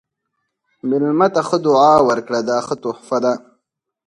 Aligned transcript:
مېلمه 0.87 1.27
ته 1.33 1.41
ښه 1.47 1.57
دعا 1.65 1.93
ورکړه، 2.07 2.39
دا 2.49 2.57
ښه 2.65 2.75
تحفه 2.83 3.17
ده. 3.23 3.33